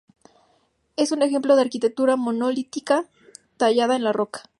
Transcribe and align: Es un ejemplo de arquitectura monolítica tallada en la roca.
Es 0.95 1.11
un 1.11 1.21
ejemplo 1.21 1.55
de 1.55 1.61
arquitectura 1.61 2.15
monolítica 2.15 3.05
tallada 3.59 3.95
en 3.95 4.03
la 4.03 4.11
roca. 4.11 4.41